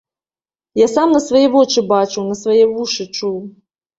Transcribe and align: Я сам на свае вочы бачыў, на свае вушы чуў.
Я 0.79 0.87
сам 0.93 1.11
на 1.15 1.19
свае 1.25 1.43
вочы 1.55 1.83
бачыў, 1.91 2.25
на 2.31 2.35
свае 2.41 2.63
вушы 2.73 3.03
чуў. 3.17 3.37